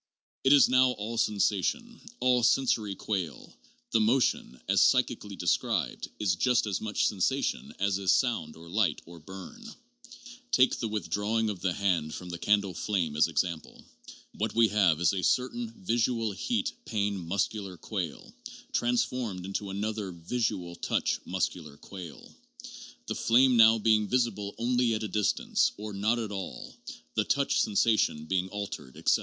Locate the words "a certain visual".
15.13-16.31